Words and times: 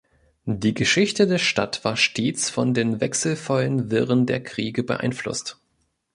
Die 0.47 0.73
Geschichte 0.73 1.27
der 1.27 1.37
Stadt 1.37 1.83
war 1.85 1.95
stets 1.95 2.49
von 2.49 2.73
den 2.73 3.01
wechselvollen 3.01 3.91
Wirren 3.91 4.25
der 4.25 4.41
Kriege 4.41 4.81
beeinflusst. 4.81 5.59